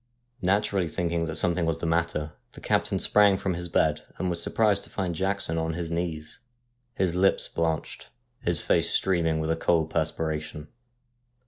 Naturally 0.41 0.87
thinking 0.87 1.25
that 1.25 1.35
something 1.35 1.63
was 1.67 1.77
the 1.77 1.85
matter, 1.85 2.33
the 2.53 2.59
captain 2.59 2.97
sprang 2.97 3.37
from 3.37 3.53
his 3.53 3.69
bed, 3.69 4.01
and 4.17 4.31
was 4.31 4.41
surprised 4.41 4.83
to 4.85 4.89
find 4.89 5.13
Jackson 5.13 5.59
on 5.59 5.73
his 5.75 5.91
knees, 5.91 6.39
his 6.95 7.13
lips 7.13 7.47
blanched, 7.47 8.09
his 8.39 8.61
face 8.61 8.89
streaming 8.89 9.39
with 9.39 9.51
a 9.51 9.55
cold 9.55 9.91
perspiration. 9.91 10.69